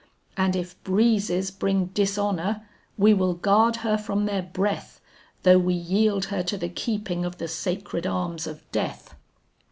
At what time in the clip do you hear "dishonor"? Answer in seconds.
1.93-2.65